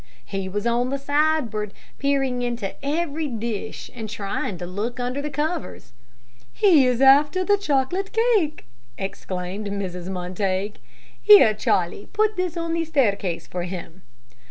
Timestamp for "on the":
0.65-0.97, 12.57-12.83